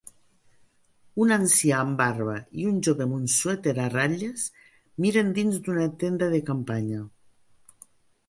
[1.25, 4.47] Un ancià amb barba i un jove amb un suèter a ratlles
[5.05, 7.03] miren dins d'una tenda de campanya